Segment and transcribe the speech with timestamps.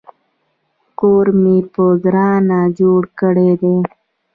[0.99, 3.77] کور مې په ګرانه جوړ کړی دی